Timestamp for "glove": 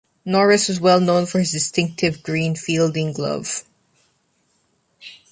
3.13-3.63